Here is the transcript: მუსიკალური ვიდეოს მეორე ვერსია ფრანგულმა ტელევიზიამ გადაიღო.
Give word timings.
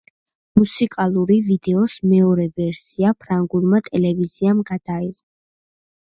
მუსიკალური 0.59 1.35
ვიდეოს 1.49 1.97
მეორე 2.13 2.47
ვერსია 2.61 3.11
ფრანგულმა 3.25 3.81
ტელევიზიამ 3.89 4.63
გადაიღო. 4.71 5.23